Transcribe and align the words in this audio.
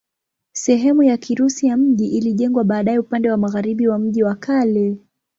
Sehemu 0.53 1.03
ya 1.03 1.17
Kirusi 1.17 1.67
ya 1.67 1.77
mji 1.77 2.05
ilijengwa 2.07 2.63
baadaye 2.63 2.99
upande 2.99 3.31
wa 3.31 3.37
magharibi 3.37 3.87
wa 3.87 3.97
mji 3.99 4.23
wa 4.23 4.35
kale. 4.35 4.97